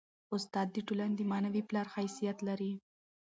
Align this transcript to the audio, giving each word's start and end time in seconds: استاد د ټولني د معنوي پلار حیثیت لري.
استاد 0.35 0.67
د 0.71 0.77
ټولني 0.87 1.15
د 1.17 1.21
معنوي 1.31 1.61
پلار 1.69 1.87
حیثیت 1.95 2.37
لري. 2.47 2.71